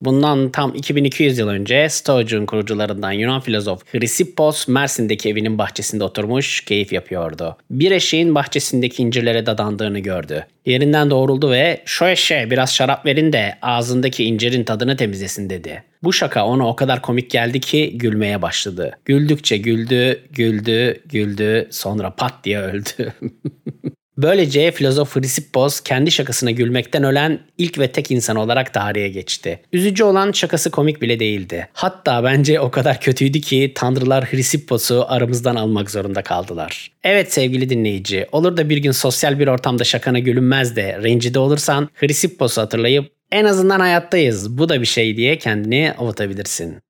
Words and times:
Bundan 0.00 0.50
tam 0.50 0.74
2200 0.74 1.38
yıl 1.38 1.48
önce 1.48 1.88
Stoac'ın 1.88 2.46
kurucularından 2.46 3.12
Yunan 3.12 3.40
filozof 3.40 3.92
Chrysippos 3.92 4.68
Mersin'deki 4.68 5.28
evinin 5.28 5.58
bahçesinde 5.58 6.04
oturmuş 6.04 6.60
keyif 6.60 6.92
yapıyordu. 6.92 7.56
Bir 7.70 7.90
eşeğin 7.90 8.34
bahçesindeki 8.34 9.02
incirlere 9.02 9.46
dadandığını 9.46 9.98
gördü. 9.98 10.46
Yerinden 10.66 11.10
doğruldu 11.10 11.50
ve 11.50 11.82
şu 11.84 12.04
eşeğe 12.04 12.50
biraz 12.50 12.74
şarap 12.74 13.06
verin 13.06 13.32
de 13.32 13.58
ağzındaki 13.62 14.24
incirin 14.24 14.64
tadını 14.64 14.96
temizlesin 14.96 15.50
dedi. 15.50 15.82
Bu 16.02 16.12
şaka 16.12 16.46
ona 16.46 16.68
o 16.68 16.76
kadar 16.76 17.02
komik 17.02 17.30
geldi 17.30 17.60
ki 17.60 17.98
gülmeye 17.98 18.42
başladı. 18.42 18.98
Güldükçe 19.04 19.56
güldü, 19.56 20.20
güldü, 20.30 21.02
güldü 21.06 21.68
sonra 21.70 22.10
pat 22.10 22.44
diye 22.44 22.60
öldü. 22.60 23.12
Böylece 24.18 24.70
filozof 24.70 25.14
Chrysippos 25.14 25.80
kendi 25.80 26.10
şakasına 26.10 26.50
gülmekten 26.50 27.04
ölen 27.04 27.40
ilk 27.58 27.78
ve 27.78 27.92
tek 27.92 28.10
insan 28.10 28.36
olarak 28.36 28.74
tarihe 28.74 29.08
geçti. 29.08 29.60
Üzücü 29.72 30.04
olan 30.04 30.32
şakası 30.32 30.70
komik 30.70 31.02
bile 31.02 31.20
değildi. 31.20 31.68
Hatta 31.72 32.24
bence 32.24 32.60
o 32.60 32.70
kadar 32.70 33.00
kötüydü 33.00 33.40
ki 33.40 33.72
tanrılar 33.74 34.30
Chrysippos'u 34.30 35.04
aramızdan 35.08 35.56
almak 35.56 35.90
zorunda 35.90 36.22
kaldılar. 36.22 36.90
Evet 37.04 37.32
sevgili 37.32 37.70
dinleyici, 37.70 38.26
olur 38.32 38.56
da 38.56 38.68
bir 38.68 38.76
gün 38.76 38.90
sosyal 38.90 39.38
bir 39.38 39.48
ortamda 39.48 39.84
şakana 39.84 40.18
gülünmez 40.18 40.76
de 40.76 40.98
rencide 41.02 41.38
olursan 41.38 41.88
Chrysippos'u 42.00 42.60
hatırlayıp 42.60 43.12
en 43.32 43.44
azından 43.44 43.80
hayattayız 43.80 44.58
bu 44.58 44.68
da 44.68 44.80
bir 44.80 44.86
şey 44.86 45.16
diye 45.16 45.38
kendini 45.38 45.92
avutabilirsin. 45.98 46.85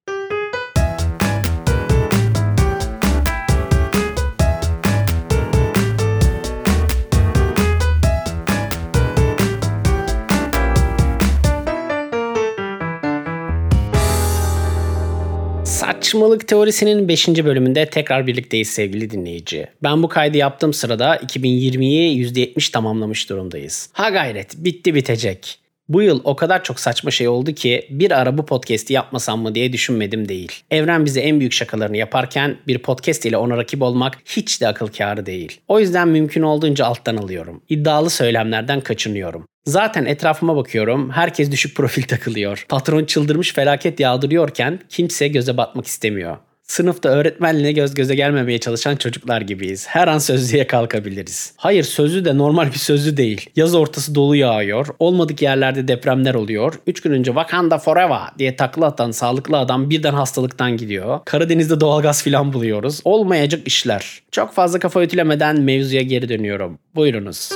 Saçmalık 16.07 16.49
teorisinin 16.49 17.09
5. 17.09 17.29
bölümünde 17.29 17.87
tekrar 17.87 18.27
birlikteyiz 18.27 18.69
sevgili 18.69 19.11
dinleyici. 19.11 19.67
Ben 19.83 20.03
bu 20.03 20.09
kaydı 20.09 20.37
yaptığım 20.37 20.73
sırada 20.73 21.17
2020'yi 21.17 22.25
%70 22.25 22.73
tamamlamış 22.73 23.31
durumdayız. 23.31 23.91
Ha 23.93 24.09
gayret 24.11 24.57
bitti 24.57 24.95
bitecek. 24.95 25.59
Bu 25.89 26.03
yıl 26.03 26.21
o 26.25 26.37
kadar 26.37 26.65
çok 26.65 26.81
saçma 26.81 27.11
şey 27.11 27.29
oldu 27.29 27.53
ki 27.53 27.87
bir 27.91 28.11
ara 28.11 28.39
bu 28.39 28.47
podcast'i 28.47 28.93
yapmasam 28.93 29.41
mı 29.41 29.55
diye 29.55 29.73
düşünmedim 29.73 30.29
değil. 30.29 30.53
Evren 30.71 31.05
bize 31.05 31.21
en 31.21 31.41
büyük 31.41 31.53
şakalarını 31.53 31.97
yaparken 31.97 32.57
bir 32.67 32.79
podcast 32.79 33.27
ile 33.27 33.37
ona 33.37 33.57
rakip 33.57 33.83
olmak 33.83 34.19
hiç 34.25 34.61
de 34.61 34.69
akıl 34.69 34.89
kârı 34.89 35.27
değil. 35.27 35.61
O 35.69 35.81
yüzden 35.81 36.09
mümkün 36.09 36.43
olduğunca 36.43 36.87
alttan 36.87 37.17
alıyorum. 37.17 37.63
İddialı 37.69 38.11
söylemlerden 38.11 38.81
kaçınıyorum. 38.81 39.45
Zaten 39.67 40.05
etrafıma 40.05 40.57
bakıyorum. 40.57 41.11
Herkes 41.11 41.51
düşük 41.51 41.77
profil 41.77 42.03
takılıyor. 42.03 42.67
Patron 42.69 43.05
çıldırmış 43.05 43.53
felaket 43.53 44.01
yağdırıyorken 44.01 44.81
kimse 44.89 45.29
göze 45.29 45.57
batmak 45.57 45.87
istemiyor. 45.87 46.37
Sınıfta 46.67 47.09
öğretmenle 47.09 47.73
göz 47.73 47.95
göze 47.95 48.15
gelmemeye 48.15 48.59
çalışan 48.59 48.97
çocuklar 48.97 49.41
gibiyiz. 49.41 49.87
Her 49.89 50.09
an 50.09 50.19
sözlüğe 50.19 50.67
kalkabiliriz. 50.67 51.53
Hayır 51.57 51.83
sözlü 51.83 52.25
de 52.25 52.39
normal 52.39 52.67
bir 52.67 52.79
sözlü 52.79 53.17
değil. 53.17 53.51
Yaz 53.57 53.75
ortası 53.75 54.15
dolu 54.15 54.37
yağıyor. 54.37 54.87
Olmadık 54.99 55.43
yerlerde 55.43 55.89
depremler 55.89 56.35
oluyor. 56.35 56.75
3 56.87 57.01
gün 57.01 57.13
önce 57.13 57.31
Wakanda 57.31 57.79
Forever 57.79 58.21
diye 58.39 58.57
takla 58.57 58.87
atan 58.87 59.11
sağlıklı 59.11 59.59
adam 59.59 59.91
birden 59.91 60.15
hastalıktan 60.15 60.77
gidiyor. 60.77 61.21
Karadeniz'de 61.25 61.81
doğalgaz 61.81 62.23
filan 62.23 62.53
buluyoruz. 62.53 63.01
Olmayacak 63.05 63.61
işler. 63.67 64.23
Çok 64.31 64.55
fazla 64.55 64.79
kafa 64.79 65.03
ütülemeden 65.03 65.61
mevzuya 65.61 66.03
geri 66.03 66.29
dönüyorum. 66.29 66.79
Buyurunuz. 66.95 67.51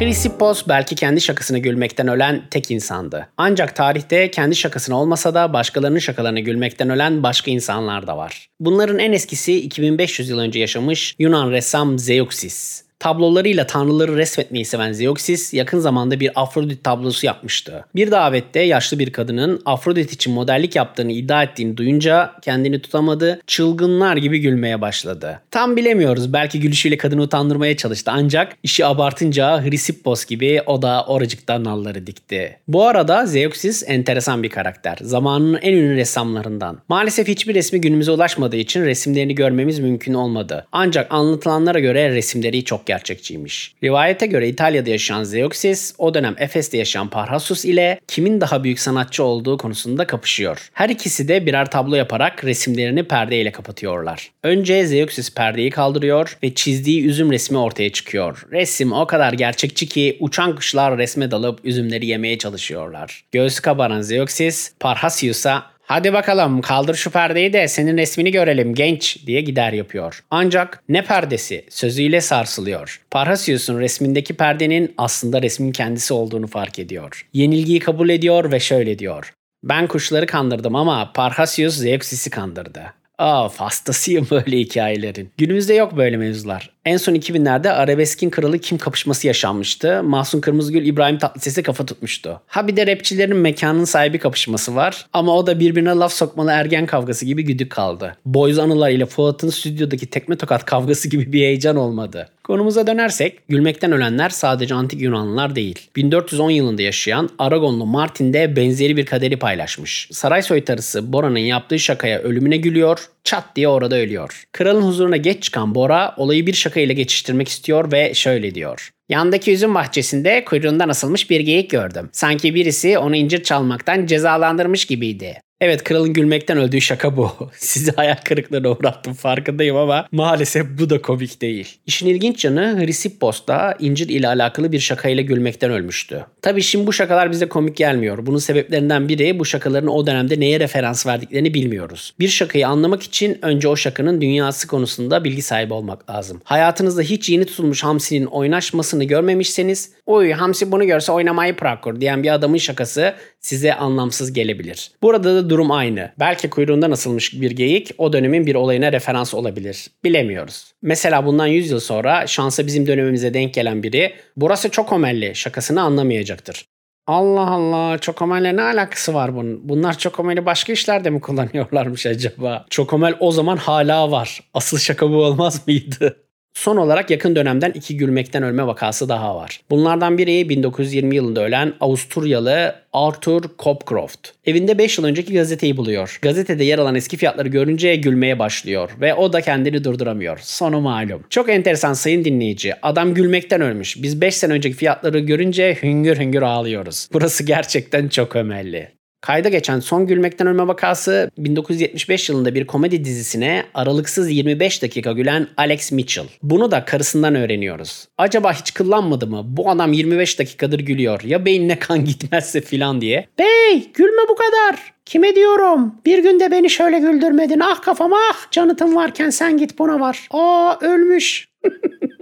Chrysippos 0.00 0.68
belki 0.68 0.94
kendi 0.94 1.20
şakasına 1.20 1.58
gülmekten 1.58 2.08
ölen 2.08 2.42
tek 2.50 2.70
insandı. 2.70 3.28
Ancak 3.36 3.76
tarihte 3.76 4.30
kendi 4.30 4.56
şakasına 4.56 5.00
olmasa 5.00 5.34
da 5.34 5.52
başkalarının 5.52 5.98
şakalarına 5.98 6.40
gülmekten 6.40 6.90
ölen 6.90 7.22
başka 7.22 7.50
insanlar 7.50 8.06
da 8.06 8.16
var. 8.16 8.48
Bunların 8.60 8.98
en 8.98 9.12
eskisi 9.12 9.60
2500 9.60 10.28
yıl 10.30 10.38
önce 10.38 10.60
yaşamış 10.60 11.14
Yunan 11.18 11.50
ressam 11.50 11.98
Zeuxis. 11.98 12.84
Tablolarıyla 13.00 13.66
tanrıları 13.66 14.16
resmetmeyi 14.16 14.64
seven 14.64 14.92
Zeuxis 14.92 15.54
yakın 15.54 15.78
zamanda 15.78 16.20
bir 16.20 16.30
Afrodit 16.34 16.84
tablosu 16.84 17.26
yapmıştı. 17.26 17.84
Bir 17.94 18.10
davette 18.10 18.60
yaşlı 18.60 18.98
bir 18.98 19.12
kadının 19.12 19.62
Afrodit 19.64 20.12
için 20.12 20.32
modellik 20.32 20.76
yaptığını 20.76 21.12
iddia 21.12 21.42
ettiğini 21.42 21.76
duyunca 21.76 22.32
kendini 22.42 22.82
tutamadı, 22.82 23.40
çılgınlar 23.46 24.16
gibi 24.16 24.38
gülmeye 24.38 24.80
başladı. 24.80 25.40
Tam 25.50 25.76
bilemiyoruz 25.76 26.32
belki 26.32 26.60
gülüşüyle 26.60 26.96
kadını 26.96 27.22
utandırmaya 27.22 27.76
çalıştı 27.76 28.10
ancak 28.14 28.56
işi 28.62 28.86
abartınca 28.86 29.64
Hrisippos 29.64 30.24
gibi 30.24 30.62
o 30.66 30.82
da 30.82 31.04
oracıkta 31.06 31.64
nalları 31.64 32.06
dikti. 32.06 32.56
Bu 32.68 32.86
arada 32.86 33.26
Zeuxis 33.26 33.84
enteresan 33.86 34.42
bir 34.42 34.50
karakter. 34.50 34.98
Zamanının 35.00 35.58
en 35.62 35.72
ünlü 35.72 35.96
ressamlarından. 35.96 36.78
Maalesef 36.88 37.28
hiçbir 37.28 37.54
resmi 37.54 37.80
günümüze 37.80 38.10
ulaşmadığı 38.10 38.56
için 38.56 38.84
resimlerini 38.84 39.34
görmemiz 39.34 39.78
mümkün 39.78 40.14
olmadı. 40.14 40.66
Ancak 40.72 41.12
anlatılanlara 41.12 41.80
göre 41.80 42.10
resimleri 42.10 42.64
çok 42.64 42.89
gerçekçiymiş. 42.90 43.74
Rivayete 43.84 44.26
göre 44.26 44.48
İtalya'da 44.48 44.90
yaşayan 44.90 45.24
Zeuxis 45.24 45.94
o 45.98 46.14
dönem 46.14 46.34
Efes'te 46.38 46.78
yaşayan 46.78 47.08
Parhasus 47.08 47.64
ile 47.64 48.00
kimin 48.08 48.40
daha 48.40 48.64
büyük 48.64 48.80
sanatçı 48.80 49.24
olduğu 49.24 49.58
konusunda 49.58 50.06
kapışıyor. 50.06 50.70
Her 50.72 50.88
ikisi 50.88 51.28
de 51.28 51.46
birer 51.46 51.70
tablo 51.70 51.94
yaparak 51.94 52.44
resimlerini 52.44 53.02
perdeyle 53.02 53.52
kapatıyorlar. 53.52 54.30
Önce 54.42 54.86
Zeuxis 54.86 55.34
perdeyi 55.34 55.70
kaldırıyor 55.70 56.38
ve 56.42 56.54
çizdiği 56.54 57.04
üzüm 57.04 57.32
resmi 57.32 57.58
ortaya 57.58 57.92
çıkıyor. 57.92 58.46
Resim 58.52 58.92
o 58.92 59.06
kadar 59.06 59.32
gerçekçi 59.32 59.86
ki 59.86 60.16
uçan 60.20 60.54
kuşlar 60.54 60.98
resme 60.98 61.30
dalıp 61.30 61.64
üzümleri 61.64 62.06
yemeye 62.06 62.38
çalışıyorlar. 62.38 63.24
Göğsü 63.32 63.62
kabaran 63.62 64.00
Zeuxis, 64.00 64.72
Parhasius'a 64.80 65.69
Hadi 65.90 66.12
bakalım 66.12 66.60
kaldır 66.60 66.94
şu 66.94 67.10
perdeyi 67.10 67.52
de 67.52 67.68
senin 67.68 67.98
resmini 67.98 68.30
görelim 68.30 68.74
genç 68.74 69.26
diye 69.26 69.40
gider 69.40 69.72
yapıyor. 69.72 70.24
Ancak 70.30 70.82
ne 70.88 71.04
perdesi 71.04 71.64
sözüyle 71.70 72.20
sarsılıyor. 72.20 73.00
Parhasius'un 73.10 73.80
resmindeki 73.80 74.34
perdenin 74.34 74.94
aslında 74.98 75.42
resmin 75.42 75.72
kendisi 75.72 76.14
olduğunu 76.14 76.46
fark 76.46 76.78
ediyor. 76.78 77.26
Yenilgiyi 77.32 77.78
kabul 77.78 78.08
ediyor 78.08 78.52
ve 78.52 78.60
şöyle 78.60 78.98
diyor. 78.98 79.32
Ben 79.64 79.86
kuşları 79.86 80.26
kandırdım 80.26 80.76
ama 80.76 81.12
Parhasius 81.12 81.76
Zeuxis'i 81.76 82.30
kandırdı. 82.30 82.82
Of 83.18 83.60
hastasıyım 83.60 84.26
böyle 84.30 84.58
hikayelerin. 84.58 85.30
Günümüzde 85.38 85.74
yok 85.74 85.96
böyle 85.96 86.16
mevzular. 86.16 86.70
En 86.84 86.96
son 86.96 87.14
2000'lerde 87.14 87.70
arabeskin 87.70 88.30
kralı 88.30 88.58
kim 88.58 88.78
kapışması 88.78 89.26
yaşanmıştı. 89.26 90.02
Mahsun 90.02 90.40
Kırmızıgül 90.40 90.86
İbrahim 90.86 91.18
Tatlıses'e 91.18 91.62
kafa 91.62 91.86
tutmuştu. 91.86 92.40
Ha 92.46 92.68
bir 92.68 92.76
de 92.76 92.86
rapçilerin 92.86 93.36
mekanın 93.36 93.84
sahibi 93.84 94.18
kapışması 94.18 94.74
var. 94.76 95.06
Ama 95.12 95.36
o 95.36 95.46
da 95.46 95.60
birbirine 95.60 95.90
laf 95.90 96.12
sokmalı 96.12 96.50
ergen 96.50 96.86
kavgası 96.86 97.26
gibi 97.26 97.44
güdük 97.44 97.72
kaldı. 97.72 98.16
Boyz 98.24 98.58
Anılar 98.58 98.90
ile 98.90 99.06
Fuat'ın 99.06 99.50
stüdyodaki 99.50 100.06
tekme 100.06 100.36
tokat 100.36 100.64
kavgası 100.64 101.08
gibi 101.08 101.32
bir 101.32 101.40
heyecan 101.40 101.76
olmadı. 101.76 102.28
Konumuza 102.44 102.86
dönersek 102.86 103.48
gülmekten 103.48 103.92
ölenler 103.92 104.28
sadece 104.28 104.74
antik 104.74 105.00
Yunanlılar 105.00 105.54
değil. 105.54 105.78
1410 105.96 106.50
yılında 106.50 106.82
yaşayan 106.82 107.30
Aragonlu 107.38 107.86
Martin 107.86 108.32
de 108.32 108.56
benzeri 108.56 108.96
bir 108.96 109.06
kaderi 109.06 109.38
paylaşmış. 109.38 110.08
Saray 110.12 110.42
soytarısı 110.42 111.12
Bora'nın 111.12 111.38
yaptığı 111.38 111.78
şakaya 111.78 112.18
ölümüne 112.18 112.56
gülüyor, 112.56 112.98
çat 113.24 113.56
diye 113.56 113.68
orada 113.68 113.96
ölüyor. 113.96 114.44
Kralın 114.52 114.82
huzuruna 114.82 115.16
geç 115.16 115.42
çıkan 115.42 115.74
Bora 115.74 116.14
olayı 116.16 116.46
bir 116.46 116.52
şaka 116.52 116.80
ile 116.80 116.92
geçiştirmek 116.92 117.48
istiyor 117.48 117.92
ve 117.92 118.14
şöyle 118.14 118.54
diyor. 118.54 118.90
Yandaki 119.08 119.52
üzüm 119.52 119.74
bahçesinde 119.74 120.44
kuyruğundan 120.44 120.88
asılmış 120.88 121.30
bir 121.30 121.40
geyik 121.40 121.70
gördüm. 121.70 122.08
Sanki 122.12 122.54
birisi 122.54 122.98
onu 122.98 123.16
incir 123.16 123.42
çalmaktan 123.42 124.06
cezalandırmış 124.06 124.84
gibiydi. 124.84 125.40
Evet 125.60 125.84
kralın 125.84 126.12
gülmekten 126.12 126.58
öldüğü 126.58 126.80
şaka 126.80 127.16
bu. 127.16 127.32
Sizi 127.56 127.92
hayal 127.92 128.16
kırıklığına 128.24 128.68
uğrattım 128.68 129.14
farkındayım 129.14 129.76
ama 129.76 130.06
maalesef 130.12 130.66
bu 130.78 130.90
da 130.90 131.02
komik 131.02 131.42
değil. 131.42 131.78
İşin 131.86 132.06
ilginç 132.06 132.44
yanı 132.44 132.80
Hrisippos 132.80 133.46
da 133.46 133.76
incir 133.78 134.08
ile 134.08 134.28
alakalı 134.28 134.72
bir 134.72 134.80
şakayla 134.80 135.22
gülmekten 135.22 135.70
ölmüştü. 135.70 136.26
Tabii 136.42 136.62
şimdi 136.62 136.86
bu 136.86 136.92
şakalar 136.92 137.30
bize 137.30 137.48
komik 137.48 137.76
gelmiyor. 137.76 138.26
Bunun 138.26 138.38
sebeplerinden 138.38 139.08
biri 139.08 139.38
bu 139.38 139.44
şakaların 139.44 139.90
o 139.90 140.06
dönemde 140.06 140.40
neye 140.40 140.60
referans 140.60 141.06
verdiklerini 141.06 141.54
bilmiyoruz. 141.54 142.14
Bir 142.20 142.28
şakayı 142.28 142.68
anlamak 142.68 143.02
için 143.02 143.38
önce 143.42 143.68
o 143.68 143.76
şakanın 143.76 144.20
dünyası 144.20 144.66
konusunda 144.66 145.24
bilgi 145.24 145.42
sahibi 145.42 145.74
olmak 145.74 146.10
lazım. 146.10 146.40
Hayatınızda 146.44 147.02
hiç 147.02 147.30
yeni 147.30 147.44
tutulmuş 147.44 147.84
hamsinin 147.84 148.26
oynaşmasını 148.26 149.04
görmemişseniz 149.04 149.90
Oy 150.10 150.32
hamsi 150.32 150.72
bunu 150.72 150.86
görse 150.86 151.12
oynamayı 151.12 151.60
bırakır 151.60 152.00
diyen 152.00 152.22
bir 152.22 152.34
adamın 152.34 152.56
şakası 152.56 153.14
size 153.40 153.74
anlamsız 153.74 154.32
gelebilir. 154.32 154.90
Burada 155.02 155.34
da 155.34 155.50
durum 155.50 155.70
aynı. 155.70 156.12
Belki 156.18 156.50
kuyruğunda 156.50 156.86
asılmış 156.86 157.40
bir 157.40 157.50
geyik 157.50 157.90
o 157.98 158.12
dönemin 158.12 158.46
bir 158.46 158.54
olayına 158.54 158.92
referans 158.92 159.34
olabilir. 159.34 159.86
Bilemiyoruz. 160.04 160.72
Mesela 160.82 161.26
bundan 161.26 161.46
100 161.46 161.70
yıl 161.70 161.80
sonra 161.80 162.26
şansa 162.26 162.66
bizim 162.66 162.86
dönemimize 162.86 163.34
denk 163.34 163.54
gelen 163.54 163.82
biri 163.82 164.14
burası 164.36 164.70
çok 164.70 164.92
omelli 164.92 165.34
şakasını 165.34 165.82
anlamayacaktır. 165.82 166.64
Allah 167.06 167.50
Allah 167.50 167.98
Çokomel'le 167.98 168.56
ne 168.56 168.62
alakası 168.62 169.14
var 169.14 169.36
bunun? 169.36 169.68
Bunlar 169.68 169.98
Çokomel'i 169.98 170.46
başka 170.46 170.72
işlerde 170.72 171.10
mi 171.10 171.20
kullanıyorlarmış 171.20 172.06
acaba? 172.06 172.66
Çokomel 172.70 173.14
o 173.20 173.32
zaman 173.32 173.56
hala 173.56 174.10
var. 174.10 174.40
Asıl 174.54 174.78
şaka 174.78 175.10
bu 175.10 175.24
olmaz 175.24 175.66
mıydı? 175.66 176.16
Son 176.54 176.76
olarak 176.76 177.10
yakın 177.10 177.36
dönemden 177.36 177.70
iki 177.70 177.96
gülmekten 177.96 178.42
ölme 178.42 178.66
vakası 178.66 179.08
daha 179.08 179.36
var. 179.36 179.60
Bunlardan 179.70 180.18
biri 180.18 180.48
1920 180.48 181.16
yılında 181.16 181.44
ölen 181.44 181.74
Avusturyalı 181.80 182.74
Arthur 182.92 183.42
Copcroft. 183.58 184.28
Evinde 184.46 184.78
5 184.78 184.98
yıl 184.98 185.04
önceki 185.04 185.34
gazeteyi 185.34 185.76
buluyor. 185.76 186.18
Gazetede 186.22 186.64
yer 186.64 186.78
alan 186.78 186.94
eski 186.94 187.16
fiyatları 187.16 187.48
görünce 187.48 187.96
gülmeye 187.96 188.38
başlıyor 188.38 188.90
ve 189.00 189.14
o 189.14 189.32
da 189.32 189.40
kendini 189.40 189.84
durduramıyor. 189.84 190.38
Sonu 190.42 190.80
malum. 190.80 191.22
Çok 191.30 191.48
enteresan 191.48 191.92
sayın 191.92 192.24
dinleyici. 192.24 192.74
Adam 192.82 193.14
gülmekten 193.14 193.60
ölmüş. 193.60 194.02
Biz 194.02 194.20
5 194.20 194.36
sene 194.36 194.52
önceki 194.52 194.76
fiyatları 194.76 195.18
görünce 195.18 195.78
hüngür 195.82 196.18
hüngür 196.18 196.42
ağlıyoruz. 196.42 197.08
Burası 197.12 197.44
gerçekten 197.44 198.08
çok 198.08 198.36
ömelli. 198.36 198.99
Kayda 199.20 199.48
geçen 199.48 199.80
son 199.80 200.06
gülmekten 200.06 200.46
ölme 200.46 200.66
vakası 200.66 201.30
1975 201.38 202.28
yılında 202.28 202.54
bir 202.54 202.66
komedi 202.66 203.04
dizisine 203.04 203.64
aralıksız 203.74 204.30
25 204.30 204.82
dakika 204.82 205.12
gülen 205.12 205.48
Alex 205.56 205.92
Mitchell. 205.92 206.24
Bunu 206.42 206.70
da 206.70 206.84
karısından 206.84 207.34
öğreniyoruz. 207.34 208.08
Acaba 208.18 208.52
hiç 208.52 208.74
kıllanmadı 208.74 209.26
mı? 209.26 209.42
Bu 209.46 209.70
adam 209.70 209.92
25 209.92 210.38
dakikadır 210.38 210.80
gülüyor. 210.80 211.20
Ya 211.24 211.44
beynine 211.44 211.78
kan 211.78 212.04
gitmezse 212.04 212.60
filan 212.60 213.00
diye. 213.00 213.26
Bey 213.38 213.90
gülme 213.94 214.22
bu 214.28 214.34
kadar. 214.34 214.92
Kime 215.04 215.36
diyorum? 215.36 215.94
Bir 216.06 216.18
günde 216.18 216.50
beni 216.50 216.70
şöyle 216.70 216.98
güldürmedin. 216.98 217.60
Ah 217.60 217.82
kafam 217.82 218.12
ah. 218.12 218.50
Canıtım 218.50 218.96
varken 218.96 219.30
sen 219.30 219.58
git 219.58 219.78
buna 219.78 220.00
var. 220.00 220.28
Aa 220.30 220.76
ölmüş. 220.80 221.48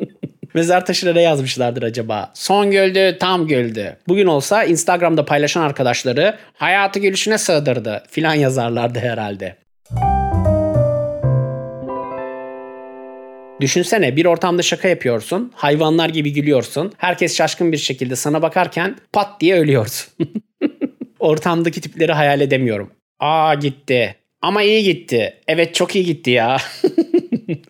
Mezar 0.54 0.86
taşına 0.86 1.12
ne 1.12 1.22
yazmışlardır 1.22 1.82
acaba? 1.82 2.30
Son 2.34 2.70
güldü, 2.70 3.16
tam 3.20 3.46
güldü. 3.46 3.96
Bugün 4.08 4.26
olsa 4.26 4.64
Instagram'da 4.64 5.24
paylaşan 5.24 5.62
arkadaşları 5.62 6.38
hayatı 6.54 6.98
gülüşüne 6.98 7.38
sığdırdı 7.38 8.04
filan 8.10 8.34
yazarlardı 8.34 8.98
herhalde. 8.98 9.56
Düşünsene 13.60 14.16
bir 14.16 14.24
ortamda 14.24 14.62
şaka 14.62 14.88
yapıyorsun, 14.88 15.52
hayvanlar 15.54 16.08
gibi 16.08 16.32
gülüyorsun, 16.32 16.92
herkes 16.96 17.36
şaşkın 17.36 17.72
bir 17.72 17.76
şekilde 17.76 18.16
sana 18.16 18.42
bakarken 18.42 18.96
pat 19.12 19.40
diye 19.40 19.60
ölüyorsun. 19.60 20.12
Ortamdaki 21.18 21.80
tipleri 21.80 22.12
hayal 22.12 22.40
edemiyorum. 22.40 22.90
Aa 23.20 23.54
gitti. 23.54 24.16
Ama 24.42 24.62
iyi 24.62 24.84
gitti. 24.84 25.34
Evet 25.48 25.74
çok 25.74 25.96
iyi 25.96 26.04
gitti 26.04 26.30
ya. 26.30 26.56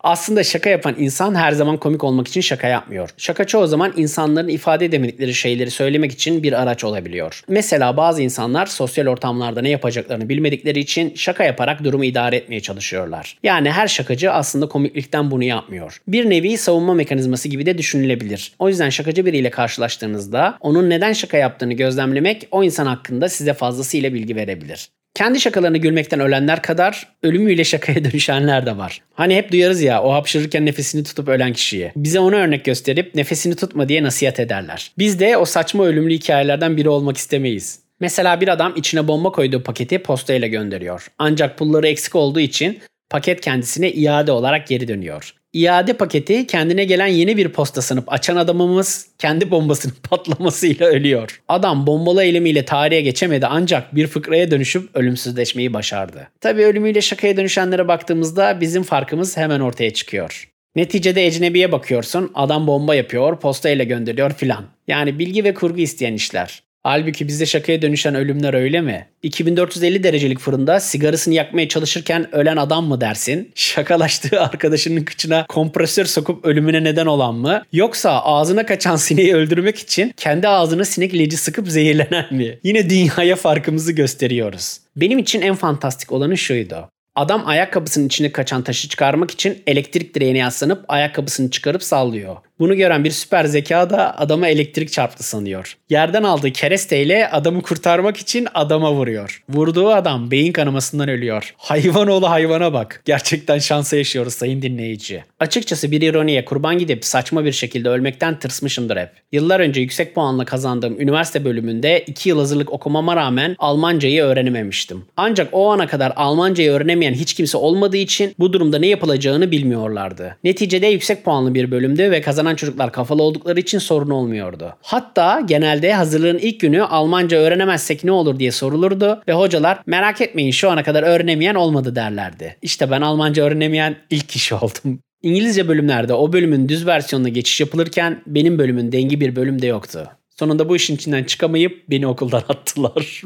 Aslında 0.03 0.43
şaka 0.43 0.69
yapan 0.69 0.95
insan 0.97 1.35
her 1.35 1.51
zaman 1.51 1.77
komik 1.77 2.03
olmak 2.03 2.27
için 2.27 2.41
şaka 2.41 2.67
yapmıyor. 2.67 3.09
Şaka 3.17 3.43
çoğu 3.43 3.67
zaman 3.67 3.93
insanların 3.95 4.47
ifade 4.47 4.85
edemedikleri 4.85 5.33
şeyleri 5.33 5.71
söylemek 5.71 6.11
için 6.11 6.43
bir 6.43 6.61
araç 6.61 6.83
olabiliyor. 6.83 7.41
Mesela 7.47 7.97
bazı 7.97 8.21
insanlar 8.21 8.65
sosyal 8.65 9.07
ortamlarda 9.07 9.61
ne 9.61 9.69
yapacaklarını 9.69 10.29
bilmedikleri 10.29 10.79
için 10.79 11.13
şaka 11.15 11.43
yaparak 11.43 11.83
durumu 11.83 12.05
idare 12.05 12.35
etmeye 12.35 12.59
çalışıyorlar. 12.59 13.37
Yani 13.43 13.71
her 13.71 13.87
şakacı 13.87 14.31
aslında 14.31 14.67
komiklikten 14.67 15.31
bunu 15.31 15.43
yapmıyor. 15.43 16.01
Bir 16.07 16.29
nevi 16.29 16.57
savunma 16.57 16.93
mekanizması 16.93 17.47
gibi 17.47 17.65
de 17.65 17.77
düşünülebilir. 17.77 18.51
O 18.59 18.69
yüzden 18.69 18.89
şakacı 18.89 19.25
biriyle 19.25 19.49
karşılaştığınızda 19.49 20.57
onun 20.59 20.89
neden 20.89 21.13
şaka 21.13 21.37
yaptığını 21.37 21.73
gözlemlemek 21.73 22.47
o 22.51 22.63
insan 22.63 22.85
hakkında 22.85 23.29
size 23.29 23.53
fazlasıyla 23.53 24.13
bilgi 24.13 24.35
verebilir. 24.35 24.89
Kendi 25.19 25.39
şakalarını 25.39 25.77
gülmekten 25.77 26.19
ölenler 26.19 26.61
kadar 26.61 27.07
ölümüyle 27.23 27.63
şakaya 27.63 28.03
dönüşenler 28.03 28.65
de 28.65 28.77
var. 28.77 29.01
Hani 29.13 29.35
hep 29.35 29.51
duyarız 29.51 29.81
ya 29.81 30.03
o 30.03 30.13
hapşırırken 30.13 30.65
nefesini 30.65 31.03
tutup 31.03 31.27
ölen 31.27 31.53
kişiye. 31.53 31.91
Bize 31.95 32.19
onu 32.19 32.35
örnek 32.35 32.65
gösterip 32.65 33.15
nefesini 33.15 33.55
tutma 33.55 33.89
diye 33.89 34.03
nasihat 34.03 34.39
ederler. 34.39 34.91
Biz 34.97 35.19
de 35.19 35.37
o 35.37 35.45
saçma 35.45 35.85
ölümlü 35.85 36.13
hikayelerden 36.13 36.77
biri 36.77 36.89
olmak 36.89 37.17
istemeyiz. 37.17 37.79
Mesela 37.99 38.41
bir 38.41 38.47
adam 38.47 38.73
içine 38.75 39.07
bomba 39.07 39.31
koyduğu 39.31 39.63
paketi 39.63 39.99
postayla 39.99 40.47
gönderiyor. 40.47 41.07
Ancak 41.17 41.57
pulları 41.57 41.87
eksik 41.87 42.15
olduğu 42.15 42.39
için 42.39 42.79
paket 43.09 43.41
kendisine 43.41 43.91
iade 43.91 44.31
olarak 44.31 44.67
geri 44.67 44.87
dönüyor. 44.87 45.33
İade 45.53 45.93
paketi 45.93 46.47
kendine 46.47 46.85
gelen 46.85 47.07
yeni 47.07 47.37
bir 47.37 47.49
posta 47.49 47.81
sanıp 47.81 48.13
açan 48.13 48.35
adamımız 48.35 49.07
kendi 49.17 49.51
bombasının 49.51 49.95
patlamasıyla 50.09 50.87
ölüyor. 50.87 51.41
Adam 51.47 51.87
bombalı 51.87 52.23
eylemiyle 52.23 52.65
tarihe 52.65 53.01
geçemedi 53.01 53.45
ancak 53.47 53.95
bir 53.95 54.07
fıkraya 54.07 54.51
dönüşüp 54.51 54.95
ölümsüzleşmeyi 54.95 55.73
başardı. 55.73 56.27
Tabi 56.41 56.65
ölümüyle 56.65 57.01
şakaya 57.01 57.37
dönüşenlere 57.37 57.87
baktığımızda 57.87 58.61
bizim 58.61 58.83
farkımız 58.83 59.37
hemen 59.37 59.59
ortaya 59.59 59.93
çıkıyor. 59.93 60.49
Neticede 60.75 61.25
ecnebiye 61.25 61.71
bakıyorsun, 61.71 62.31
adam 62.35 62.67
bomba 62.67 62.95
yapıyor, 62.95 63.39
postayla 63.39 63.85
gönderiyor 63.85 64.33
filan. 64.33 64.65
Yani 64.87 65.19
bilgi 65.19 65.43
ve 65.43 65.53
kurgu 65.53 65.79
isteyen 65.79 66.13
işler. 66.13 66.63
Halbuki 66.83 67.27
bizde 67.27 67.45
şakaya 67.45 67.81
dönüşen 67.81 68.15
ölümler 68.15 68.53
öyle 68.53 68.81
mi? 68.81 69.07
2450 69.23 70.03
derecelik 70.03 70.39
fırında 70.39 70.79
sigarasını 70.79 71.33
yakmaya 71.33 71.67
çalışırken 71.67 72.35
ölen 72.35 72.57
adam 72.57 72.85
mı 72.85 73.01
dersin? 73.01 73.51
Şakalaştığı 73.55 74.41
arkadaşının 74.41 75.03
kıçına 75.03 75.45
kompresör 75.49 76.05
sokup 76.05 76.45
ölümüne 76.45 76.83
neden 76.83 77.05
olan 77.05 77.35
mı? 77.35 77.63
Yoksa 77.71 78.19
ağzına 78.19 78.65
kaçan 78.65 78.95
sineği 78.95 79.35
öldürmek 79.35 79.79
için 79.79 80.13
kendi 80.17 80.47
ağzına 80.47 80.85
sinek 80.85 81.13
ilacı 81.13 81.37
sıkıp 81.37 81.69
zehirlenen 81.69 82.33
mi? 82.33 82.59
Yine 82.63 82.89
dünyaya 82.89 83.35
farkımızı 83.35 83.91
gösteriyoruz. 83.91 84.77
Benim 84.95 85.19
için 85.19 85.41
en 85.41 85.55
fantastik 85.55 86.11
olanı 86.11 86.37
şuydu. 86.37 86.89
Adam 87.15 87.43
ayakkabısının 87.45 88.07
içine 88.07 88.31
kaçan 88.31 88.61
taşı 88.61 88.89
çıkarmak 88.89 89.31
için 89.31 89.63
elektrik 89.67 90.15
direğine 90.15 90.37
yaslanıp 90.37 90.85
ayakkabısını 90.87 91.51
çıkarıp 91.51 91.83
sallıyor. 91.83 92.35
Bunu 92.59 92.75
gören 92.75 93.03
bir 93.03 93.11
süper 93.11 93.45
zeka 93.45 93.89
da 93.89 94.17
adama 94.17 94.47
elektrik 94.47 94.91
çarptı 94.91 95.23
sanıyor. 95.23 95.77
Yerden 95.89 96.23
aldığı 96.23 96.51
keresteyle 96.51 97.29
adamı 97.29 97.61
kurtarmak 97.61 98.17
için 98.17 98.47
adama 98.53 98.93
vuruyor. 98.93 99.43
Vurduğu 99.49 99.89
adam 99.89 100.31
beyin 100.31 100.51
kanamasından 100.51 101.09
ölüyor. 101.09 101.53
Hayvan 101.57 102.07
oğlu 102.07 102.29
hayvana 102.29 102.73
bak. 102.73 103.01
Gerçekten 103.05 103.59
şansa 103.59 103.97
yaşıyoruz 103.97 104.33
sayın 104.33 104.61
dinleyici. 104.61 105.23
Açıkçası 105.39 105.91
bir 105.91 106.01
ironiye 106.01 106.45
kurban 106.45 106.77
gidip 106.77 107.05
saçma 107.05 107.45
bir 107.45 107.51
şekilde 107.51 107.89
ölmekten 107.89 108.39
tırsmışımdır 108.39 108.97
hep. 108.97 109.09
Yıllar 109.31 109.59
önce 109.59 109.81
yüksek 109.81 110.15
puanla 110.15 110.45
kazandığım 110.45 111.01
üniversite 111.01 111.45
bölümünde 111.45 112.03
2 112.07 112.29
yıl 112.29 112.39
hazırlık 112.39 112.73
okumama 112.73 113.15
rağmen 113.15 113.55
Almancayı 113.59 114.21
öğrenememiştim. 114.21 115.05
Ancak 115.17 115.49
o 115.51 115.71
ana 115.71 115.87
kadar 115.87 116.13
Almancayı 116.15 116.71
öğrenemeyen 116.71 117.13
hiç 117.13 117.33
kimse 117.33 117.57
olmadığı 117.57 117.97
için 117.97 118.35
bu 118.39 118.53
durumda 118.53 118.79
ne 118.79 118.87
yapılacağını 118.87 119.51
bilmiyorlardı. 119.51 120.37
Neticede 120.43 120.87
yüksek 120.87 121.25
puanlı 121.25 121.53
bir 121.53 121.71
bölümdü 121.71 122.11
ve 122.11 122.21
kazanan 122.21 122.48
çocuklar 122.55 122.91
kafalı 122.91 123.23
oldukları 123.23 123.59
için 123.59 123.79
sorun 123.79 124.09
olmuyordu. 124.09 124.75
Hatta 124.81 125.39
genelde 125.39 125.93
hazırlığın 125.93 126.37
ilk 126.37 126.59
günü 126.59 126.83
Almanca 126.83 127.37
öğrenemezsek 127.37 128.03
ne 128.03 128.11
olur 128.11 128.39
diye 128.39 128.51
sorulurdu 128.51 129.21
ve 129.27 129.33
hocalar 129.33 129.79
merak 129.85 130.21
etmeyin 130.21 130.51
şu 130.51 130.69
ana 130.69 130.83
kadar 130.83 131.03
öğrenemeyen 131.03 131.55
olmadı 131.55 131.95
derlerdi. 131.95 132.57
İşte 132.61 132.91
ben 132.91 133.01
Almanca 133.01 133.43
öğrenemeyen 133.43 133.95
ilk 134.09 134.29
kişi 134.29 134.55
oldum. 134.55 134.99
İngilizce 135.23 135.67
bölümlerde 135.67 136.13
o 136.13 136.33
bölümün 136.33 136.69
düz 136.69 136.87
versiyonuna 136.87 137.29
geçiş 137.29 137.61
yapılırken 137.61 138.23
benim 138.27 138.59
bölümün 138.59 138.91
dengi 138.91 139.21
bir 139.21 139.35
bölüm 139.35 139.61
de 139.61 139.67
yoktu. 139.67 140.18
Sonunda 140.39 140.69
bu 140.69 140.75
işin 140.75 140.95
içinden 140.95 141.23
çıkamayıp 141.23 141.83
beni 141.89 142.07
okuldan 142.07 142.43
attılar. 142.49 143.21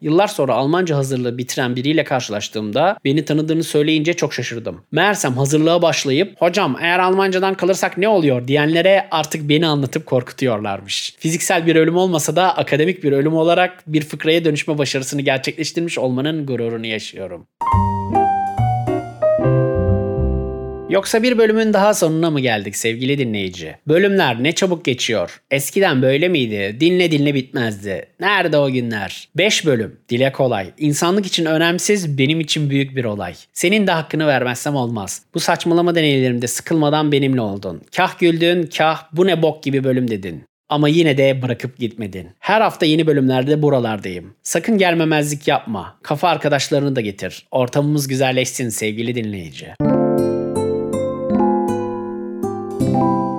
Yıllar 0.00 0.26
sonra 0.26 0.54
Almanca 0.54 0.96
hazırlığı 0.96 1.38
bitiren 1.38 1.76
biriyle 1.76 2.04
karşılaştığımda 2.04 2.98
beni 3.04 3.24
tanıdığını 3.24 3.64
söyleyince 3.64 4.14
çok 4.14 4.34
şaşırdım. 4.34 4.80
Meğersem 4.92 5.32
hazırlığa 5.32 5.82
başlayıp 5.82 6.40
hocam 6.40 6.76
eğer 6.80 6.98
Almancadan 6.98 7.54
kalırsak 7.54 7.98
ne 7.98 8.08
oluyor 8.08 8.48
diyenlere 8.48 9.08
artık 9.10 9.48
beni 9.48 9.66
anlatıp 9.66 10.06
korkutuyorlarmış. 10.06 11.14
Fiziksel 11.18 11.66
bir 11.66 11.76
ölüm 11.76 11.96
olmasa 11.96 12.36
da 12.36 12.56
akademik 12.56 13.04
bir 13.04 13.12
ölüm 13.12 13.34
olarak 13.34 13.82
bir 13.86 14.02
fıkraya 14.02 14.44
dönüşme 14.44 14.78
başarısını 14.78 15.22
gerçekleştirmiş 15.22 15.98
olmanın 15.98 16.46
gururunu 16.46 16.86
yaşıyorum. 16.86 17.46
Yoksa 20.92 21.22
bir 21.22 21.38
bölümün 21.38 21.72
daha 21.72 21.94
sonuna 21.94 22.30
mı 22.30 22.40
geldik 22.40 22.76
sevgili 22.76 23.18
dinleyici? 23.18 23.76
Bölümler 23.88 24.42
ne 24.42 24.52
çabuk 24.52 24.84
geçiyor. 24.84 25.40
Eskiden 25.50 26.02
böyle 26.02 26.28
miydi? 26.28 26.76
Dinle 26.80 27.10
dinle 27.10 27.34
bitmezdi. 27.34 28.06
Nerede 28.20 28.58
o 28.58 28.70
günler? 28.70 29.28
5 29.36 29.66
bölüm. 29.66 29.96
Dile 30.08 30.32
kolay. 30.32 30.66
İnsanlık 30.78 31.26
için 31.26 31.44
önemsiz, 31.44 32.18
benim 32.18 32.40
için 32.40 32.70
büyük 32.70 32.96
bir 32.96 33.04
olay. 33.04 33.34
Senin 33.52 33.86
de 33.86 33.90
hakkını 33.90 34.26
vermezsem 34.26 34.76
olmaz. 34.76 35.22
Bu 35.34 35.40
saçmalama 35.40 35.94
deneylerimde 35.94 36.46
sıkılmadan 36.46 37.12
benimle 37.12 37.40
oldun. 37.40 37.82
Kah 37.96 38.18
güldün, 38.18 38.70
kah 38.78 39.02
bu 39.12 39.26
ne 39.26 39.42
bok 39.42 39.62
gibi 39.62 39.84
bölüm 39.84 40.10
dedin. 40.10 40.44
Ama 40.68 40.88
yine 40.88 41.18
de 41.18 41.42
bırakıp 41.42 41.78
gitmedin. 41.78 42.28
Her 42.38 42.60
hafta 42.60 42.86
yeni 42.86 43.06
bölümlerde 43.06 43.62
buralardayım. 43.62 44.34
Sakın 44.42 44.78
gelmemezlik 44.78 45.48
yapma. 45.48 45.98
Kafa 46.02 46.28
arkadaşlarını 46.28 46.96
da 46.96 47.00
getir. 47.00 47.46
Ortamımız 47.50 48.08
güzelleşsin 48.08 48.68
sevgili 48.68 49.14
dinleyici. 49.14 49.74
Thank 52.92 53.04
you. 53.04 53.31